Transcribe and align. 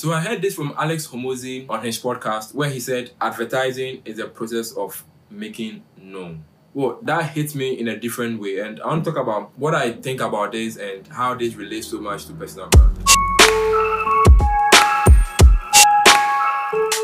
So 0.00 0.14
I 0.14 0.20
heard 0.20 0.40
this 0.40 0.54
from 0.54 0.72
Alex 0.78 1.06
Hormozi 1.06 1.68
on 1.68 1.84
his 1.84 1.98
podcast 1.98 2.54
where 2.54 2.70
he 2.70 2.80
said 2.80 3.10
advertising 3.20 4.00
is 4.06 4.18
a 4.18 4.26
process 4.26 4.72
of 4.72 5.04
making 5.28 5.82
known. 5.98 6.42
Well, 6.72 7.00
that 7.02 7.32
hits 7.32 7.54
me 7.54 7.78
in 7.78 7.86
a 7.86 7.98
different 7.98 8.40
way, 8.40 8.60
and 8.60 8.80
I 8.80 8.86
want 8.86 9.04
to 9.04 9.10
talk 9.10 9.20
about 9.20 9.50
what 9.58 9.74
I 9.74 9.92
think 9.92 10.22
about 10.22 10.52
this 10.52 10.78
and 10.78 11.06
how 11.08 11.34
this 11.34 11.54
relates 11.54 11.88
so 11.88 12.00
much 12.00 12.24
to 12.28 12.32
personal 12.32 12.68
branding. 12.68 13.04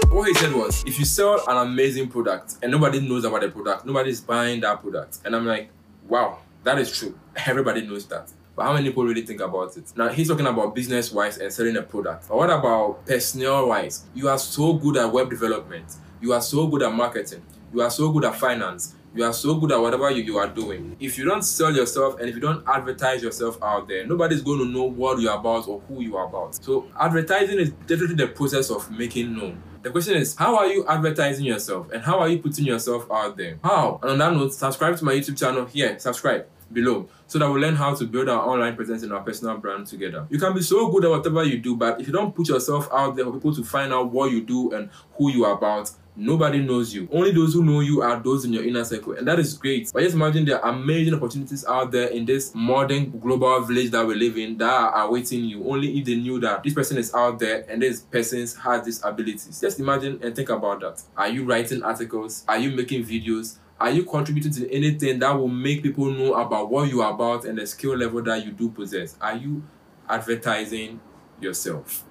What 0.08 0.28
he 0.28 0.32
said 0.32 0.54
was, 0.54 0.82
if 0.86 0.98
you 0.98 1.04
sell 1.04 1.44
an 1.48 1.68
amazing 1.68 2.08
product 2.08 2.54
and 2.62 2.72
nobody 2.72 3.06
knows 3.06 3.26
about 3.26 3.42
the 3.42 3.50
product, 3.50 3.84
nobody's 3.84 4.22
buying 4.22 4.62
that 4.62 4.80
product. 4.80 5.18
And 5.26 5.36
I'm 5.36 5.44
like, 5.44 5.68
wow, 6.08 6.38
that 6.64 6.78
is 6.78 6.98
true. 6.98 7.14
Everybody 7.44 7.86
knows 7.86 8.06
that. 8.06 8.32
But 8.56 8.64
how 8.64 8.72
many 8.72 8.88
people 8.88 9.04
really 9.04 9.20
think 9.20 9.40
about 9.42 9.76
it? 9.76 9.92
Now 9.96 10.08
he's 10.08 10.28
talking 10.28 10.46
about 10.46 10.74
business 10.74 11.12
wise 11.12 11.36
and 11.36 11.52
selling 11.52 11.76
a 11.76 11.82
product. 11.82 12.26
But 12.26 12.38
what 12.38 12.48
about 12.50 13.04
personnel 13.04 13.68
wise? 13.68 14.04
You 14.14 14.30
are 14.30 14.38
so 14.38 14.72
good 14.72 14.96
at 14.96 15.12
web 15.12 15.28
development. 15.28 15.94
You 16.22 16.32
are 16.32 16.40
so 16.40 16.66
good 16.66 16.82
at 16.82 16.92
marketing. 16.94 17.42
You 17.74 17.82
are 17.82 17.90
so 17.90 18.10
good 18.10 18.24
at 18.24 18.34
finance. 18.34 18.94
You 19.14 19.24
are 19.24 19.32
so 19.32 19.54
good 19.56 19.72
at 19.72 19.80
whatever 19.80 20.10
you, 20.10 20.22
you 20.22 20.38
are 20.38 20.48
doing. 20.48 20.96
If 21.00 21.18
you 21.18 21.24
don't 21.24 21.42
sell 21.42 21.74
yourself 21.74 22.18
and 22.18 22.28
if 22.28 22.34
you 22.34 22.40
don't 22.40 22.66
advertise 22.66 23.22
yourself 23.22 23.62
out 23.62 23.88
there, 23.88 24.06
nobody's 24.06 24.42
going 24.42 24.58
to 24.60 24.66
know 24.66 24.84
what 24.84 25.20
you're 25.20 25.34
about 25.34 25.68
or 25.68 25.80
who 25.88 26.00
you 26.00 26.16
are 26.16 26.26
about. 26.26 26.54
So 26.54 26.86
advertising 26.98 27.58
is 27.58 27.70
definitely 27.86 28.16
the 28.16 28.28
process 28.28 28.70
of 28.70 28.90
making 28.90 29.36
known. 29.36 29.62
The 29.82 29.90
question 29.90 30.16
is, 30.16 30.34
how 30.34 30.56
are 30.56 30.66
you 30.66 30.86
advertising 30.86 31.44
yourself 31.44 31.90
and 31.92 32.02
how 32.02 32.18
are 32.18 32.28
you 32.28 32.38
putting 32.38 32.64
yourself 32.64 33.06
out 33.10 33.36
there? 33.36 33.58
How? 33.62 34.00
And 34.02 34.12
on 34.12 34.18
that 34.18 34.32
note, 34.32 34.52
subscribe 34.52 34.96
to 34.96 35.04
my 35.04 35.12
YouTube 35.12 35.38
channel 35.38 35.66
here. 35.66 35.98
Subscribe 35.98 36.46
below 36.72 37.08
so 37.26 37.38
that 37.38 37.50
we 37.50 37.60
learn 37.60 37.74
how 37.74 37.94
to 37.94 38.04
build 38.04 38.28
our 38.28 38.48
online 38.48 38.76
presence 38.76 39.02
and 39.02 39.12
our 39.12 39.22
personal 39.22 39.56
brand 39.56 39.86
together. 39.86 40.26
You 40.30 40.38
can 40.38 40.54
be 40.54 40.62
so 40.62 40.88
good 40.90 41.04
at 41.04 41.10
whatever 41.10 41.44
you 41.44 41.58
do, 41.58 41.76
but 41.76 42.00
if 42.00 42.06
you 42.06 42.12
don't 42.12 42.34
put 42.34 42.48
yourself 42.48 42.88
out 42.92 43.16
there 43.16 43.24
for 43.24 43.32
people 43.32 43.54
to 43.54 43.64
find 43.64 43.92
out 43.92 44.10
what 44.10 44.30
you 44.30 44.42
do 44.42 44.72
and 44.72 44.90
who 45.14 45.30
you 45.30 45.44
are 45.44 45.56
about, 45.56 45.90
nobody 46.16 46.60
knows 46.60 46.94
you. 46.94 47.08
Only 47.12 47.32
those 47.32 47.54
who 47.54 47.64
know 47.64 47.80
you 47.80 48.02
are 48.02 48.18
those 48.20 48.44
in 48.44 48.52
your 48.52 48.64
inner 48.64 48.84
circle, 48.84 49.12
and 49.12 49.26
that 49.28 49.38
is 49.38 49.54
great. 49.54 49.90
But 49.92 50.02
just 50.02 50.14
imagine 50.14 50.44
there 50.44 50.64
are 50.64 50.72
amazing 50.72 51.14
opportunities 51.14 51.64
out 51.66 51.92
there 51.92 52.08
in 52.08 52.24
this 52.24 52.54
modern 52.54 53.18
global 53.18 53.60
village 53.60 53.90
that 53.90 54.06
we 54.06 54.14
live 54.14 54.38
in 54.38 54.56
that 54.58 54.70
are 54.70 55.06
awaiting 55.06 55.44
you. 55.44 55.68
Only 55.68 55.98
if 55.98 56.06
they 56.06 56.16
knew 56.16 56.40
that 56.40 56.62
this 56.62 56.74
person 56.74 56.96
is 56.96 57.14
out 57.14 57.38
there 57.38 57.66
and 57.68 57.82
this 57.82 58.00
person 58.00 58.46
has 58.62 58.84
these 58.84 59.04
abilities. 59.04 59.60
Just 59.60 59.78
imagine 59.78 60.20
and 60.22 60.34
think 60.34 60.48
about 60.48 60.80
that. 60.80 61.02
Are 61.16 61.28
you 61.28 61.44
writing 61.44 61.82
articles? 61.82 62.44
Are 62.48 62.58
you 62.58 62.70
making 62.70 63.04
videos? 63.04 63.56
Are 63.78 63.90
you 63.90 64.04
contributing 64.04 64.52
to 64.52 64.72
anything 64.72 65.18
that 65.18 65.32
will 65.32 65.48
make 65.48 65.82
people 65.82 66.06
know 66.10 66.34
about 66.34 66.70
what 66.70 66.88
you 66.88 67.02
are 67.02 67.12
about 67.12 67.44
and 67.44 67.58
the 67.58 67.66
skill 67.66 67.94
level 67.94 68.22
that 68.22 68.44
you 68.44 68.52
do 68.52 68.70
possess? 68.70 69.16
Are 69.20 69.36
you 69.36 69.62
advertising 70.08 71.00
yourself? 71.40 72.05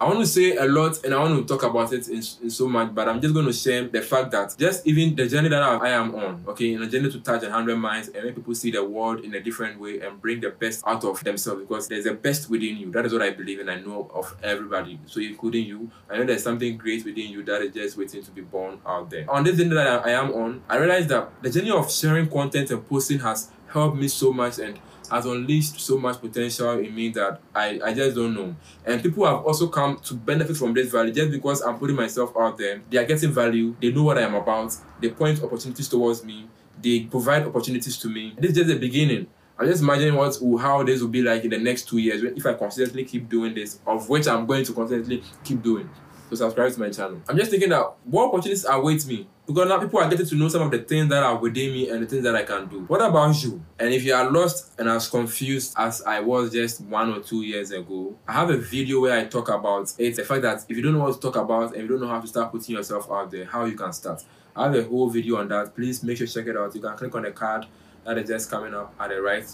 I 0.00 0.04
want 0.04 0.20
to 0.20 0.26
say 0.26 0.54
a 0.56 0.64
lot 0.64 1.04
and 1.04 1.12
I 1.12 1.18
want 1.18 1.36
to 1.36 1.44
talk 1.44 1.68
about 1.68 1.92
it 1.92 2.06
in, 2.06 2.18
in 2.18 2.50
so 2.50 2.68
much, 2.68 2.94
but 2.94 3.08
I'm 3.08 3.20
just 3.20 3.34
going 3.34 3.46
to 3.46 3.52
share 3.52 3.88
the 3.88 4.00
fact 4.00 4.30
that 4.30 4.54
just 4.56 4.86
even 4.86 5.16
the 5.16 5.26
journey 5.26 5.48
that 5.48 5.60
I, 5.60 5.88
am 5.88 6.14
on, 6.14 6.44
okay, 6.46 6.72
in 6.72 6.82
a 6.82 6.86
journey 6.86 7.10
to 7.10 7.18
touch 7.18 7.42
100 7.42 7.76
minds 7.76 8.08
and 8.08 8.24
make 8.24 8.36
people 8.36 8.54
see 8.54 8.70
the 8.70 8.84
world 8.84 9.24
in 9.24 9.34
a 9.34 9.40
different 9.40 9.80
way 9.80 9.98
and 10.00 10.22
bring 10.22 10.40
the 10.40 10.50
best 10.50 10.84
out 10.86 11.02
of 11.02 11.24
themselves 11.24 11.62
because 11.62 11.88
there's 11.88 12.06
a 12.06 12.14
best 12.14 12.48
within 12.48 12.76
you. 12.76 12.92
That 12.92 13.06
is 13.06 13.12
what 13.12 13.22
I 13.22 13.30
believe 13.30 13.58
and 13.58 13.68
I 13.68 13.80
know 13.80 14.08
of 14.14 14.36
everybody. 14.40 15.00
So, 15.06 15.20
including 15.20 15.66
you, 15.66 15.90
I 16.08 16.18
know 16.18 16.24
there's 16.24 16.44
something 16.44 16.76
great 16.76 17.04
within 17.04 17.32
you 17.32 17.42
that 17.42 17.60
is 17.62 17.74
just 17.74 17.96
waiting 17.96 18.22
to 18.22 18.30
be 18.30 18.42
born 18.42 18.80
out 18.86 19.10
there. 19.10 19.28
On 19.28 19.42
this 19.42 19.56
journey 19.56 19.74
that 19.74 20.06
I, 20.06 20.10
I 20.10 20.12
am 20.12 20.32
on, 20.32 20.62
I 20.68 20.76
realized 20.76 21.08
that 21.08 21.42
the 21.42 21.50
journey 21.50 21.72
of 21.72 21.90
sharing 21.90 22.28
content 22.28 22.70
and 22.70 22.88
posting 22.88 23.18
has 23.18 23.50
helped 23.66 23.96
me 23.96 24.06
so 24.06 24.32
much 24.32 24.60
and 24.60 24.78
has 25.10 25.26
unleashed 25.26 25.80
so 25.80 25.98
much 25.98 26.20
potential 26.20 26.78
in 26.78 26.94
me 26.94 27.08
that 27.10 27.40
I, 27.54 27.80
I 27.84 27.94
just 27.94 28.16
don't 28.16 28.34
know. 28.34 28.54
And 28.84 29.02
people 29.02 29.24
have 29.26 29.44
also 29.44 29.68
come 29.68 29.98
to 30.04 30.14
benefit 30.14 30.56
from 30.56 30.74
this 30.74 30.90
value 30.90 31.12
just 31.12 31.30
because 31.30 31.60
I'm 31.62 31.78
putting 31.78 31.96
myself 31.96 32.32
out 32.38 32.58
there. 32.58 32.82
They 32.90 32.98
are 32.98 33.04
getting 33.04 33.32
value, 33.32 33.74
they 33.80 33.90
know 33.90 34.04
what 34.04 34.18
I 34.18 34.22
am 34.22 34.34
about, 34.34 34.76
they 35.00 35.10
point 35.10 35.42
opportunities 35.42 35.88
towards 35.88 36.24
me, 36.24 36.48
they 36.80 37.00
provide 37.00 37.44
opportunities 37.44 37.98
to 37.98 38.08
me. 38.08 38.34
This 38.38 38.52
is 38.52 38.56
just 38.56 38.68
the 38.68 38.78
beginning. 38.78 39.26
I'm 39.58 39.66
just 39.66 39.82
imagining 39.82 40.14
what 40.14 40.36
how 40.60 40.84
this 40.84 41.00
will 41.00 41.08
be 41.08 41.22
like 41.22 41.42
in 41.42 41.50
the 41.50 41.58
next 41.58 41.88
two 41.88 41.98
years 41.98 42.22
if 42.22 42.46
I 42.46 42.54
consistently 42.54 43.04
keep 43.04 43.28
doing 43.28 43.54
this, 43.54 43.80
of 43.86 44.08
which 44.08 44.28
I'm 44.28 44.46
going 44.46 44.64
to 44.64 44.72
consistently 44.72 45.22
keep 45.42 45.62
doing. 45.62 45.90
So 46.28 46.36
subscribe 46.36 46.72
to 46.72 46.80
my 46.80 46.90
channel. 46.90 47.22
I'm 47.28 47.36
just 47.38 47.50
thinking 47.50 47.70
that 47.70 47.94
what 48.04 48.28
opportunities 48.28 48.66
await 48.66 49.06
me 49.06 49.26
because 49.46 49.66
now 49.66 49.78
people 49.78 49.98
are 49.98 50.10
getting 50.10 50.26
to 50.26 50.34
know 50.34 50.48
some 50.48 50.60
of 50.60 50.70
the 50.70 50.80
things 50.80 51.08
that 51.08 51.22
are 51.22 51.36
within 51.38 51.72
me 51.72 51.88
and 51.88 52.02
the 52.02 52.06
things 52.06 52.22
that 52.24 52.36
I 52.36 52.42
can 52.42 52.66
do. 52.66 52.80
What 52.80 53.00
about 53.00 53.42
you? 53.42 53.64
And 53.78 53.94
if 53.94 54.04
you 54.04 54.12
are 54.12 54.30
lost 54.30 54.78
and 54.78 54.90
as 54.90 55.08
confused 55.08 55.72
as 55.78 56.02
I 56.02 56.20
was 56.20 56.52
just 56.52 56.82
one 56.82 57.14
or 57.14 57.20
two 57.20 57.40
years 57.40 57.70
ago, 57.70 58.14
I 58.28 58.32
have 58.34 58.50
a 58.50 58.58
video 58.58 59.00
where 59.00 59.18
I 59.18 59.24
talk 59.24 59.48
about 59.48 59.94
it. 59.96 60.16
The 60.16 60.24
fact 60.24 60.42
that 60.42 60.66
if 60.68 60.76
you 60.76 60.82
don't 60.82 60.92
know 60.92 61.04
what 61.04 61.14
to 61.14 61.20
talk 61.20 61.36
about 61.36 61.72
and 61.72 61.82
you 61.82 61.88
don't 61.88 62.00
know 62.00 62.08
how 62.08 62.20
to 62.20 62.26
start 62.26 62.52
putting 62.52 62.76
yourself 62.76 63.10
out 63.10 63.30
there, 63.30 63.46
how 63.46 63.64
you 63.64 63.74
can 63.74 63.92
start. 63.94 64.22
I 64.54 64.64
have 64.64 64.74
a 64.74 64.82
whole 64.82 65.08
video 65.08 65.36
on 65.36 65.48
that. 65.48 65.74
Please 65.74 66.02
make 66.02 66.18
sure 66.18 66.26
to 66.26 66.32
check 66.34 66.46
it 66.46 66.56
out. 66.56 66.74
You 66.74 66.82
can 66.82 66.94
click 66.98 67.14
on 67.14 67.22
the 67.22 67.30
card 67.30 67.64
that 68.04 68.18
is 68.18 68.28
just 68.28 68.50
coming 68.50 68.74
up 68.74 68.94
at 69.00 69.08
the 69.08 69.22
right 69.22 69.46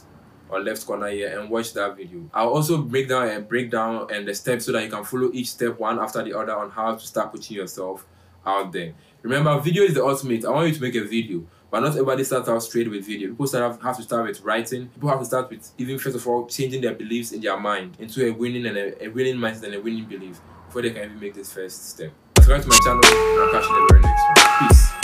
or 0.49 0.61
left 0.61 0.87
corner 0.87 1.09
here 1.09 1.39
and 1.39 1.51
watch 1.51 1.73
that 1.75 1.97
video. 1.97 2.29
I'll 2.33 2.51
also 2.51 2.79
break 2.83 3.09
down 3.09 3.29
and 3.29 3.49
break 3.49 3.71
down 3.71 4.09
and 4.13 4.27
the 4.27 4.35
steps 4.35 4.67
so 4.67 4.73
that 4.73 4.85
you 4.85 4.91
can 4.91 5.05
follow 5.05 5.31
each 5.33 5.51
step 5.51 5.79
one 5.79 5.99
after 5.99 6.23
the 6.23 6.39
other 6.39 6.57
on 6.57 6.71
how 6.71 6.95
to 6.95 7.07
start 7.07 7.33
putting 7.33 7.57
yourself 7.57 8.07
out 8.47 8.73
there. 8.73 8.95
Remember, 9.23 9.59
video 9.59 9.85
is 9.85 9.95
the 9.95 10.05
ultimate. 10.05 10.45
I 10.45 10.51
want 10.51 10.69
you 10.69 10.75
to 10.75 10.81
make 10.83 10.95
a 10.97 11.05
video, 11.05 11.47
but 11.71 11.81
not 11.81 11.93
everybody 11.93 12.25
starts 12.25 12.49
out 12.49 12.63
straight 12.63 12.91
with 12.91 13.07
video. 13.07 13.31
People 13.31 13.47
start 13.47 13.81
have 13.83 13.97
to 13.97 14.03
start 14.03 14.27
with 14.27 14.43
writing. 14.43 14.89
People 14.89 15.09
have 15.09 15.19
to 15.21 15.25
start 15.25 15.49
with 15.49 15.71
even 15.79 15.99
first 15.99 16.17
of 16.17 16.27
all 16.29 16.47
changing 16.47 16.83
their 16.83 16.95
beliefs 16.95 17.33
in 17.33 17.41
their 17.41 17.59
mind 17.59 17.97
into 17.99 18.27
a 18.27 18.31
winning 18.31 18.67
and 18.67 18.77
a, 18.77 19.05
a 19.05 19.09
winning 19.09 19.37
mindset 19.37 19.65
and 19.65 19.75
a 19.75 19.81
winning 19.81 20.05
belief 20.05 20.41
before 20.67 20.83
they 20.83 20.91
can 20.91 21.05
even 21.05 21.21
make 21.21 21.35
this 21.35 21.53
first 21.53 21.89
step. 21.91 22.13
Subscribe 22.37 22.63
to 22.63 22.69
my 22.69 22.79
channel 22.85 23.01
and 23.03 23.41
I'll 23.41 23.53
catch 23.53 23.69
you 23.71 23.77
in 23.77 23.83
the 23.83 23.93
very 23.93 24.03
next 24.03 24.23
one. 24.23 24.69
Peace. 24.69 25.04